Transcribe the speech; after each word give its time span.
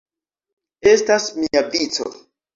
Estas 0.93 1.29
mia 1.43 1.65
vico! 1.77 2.09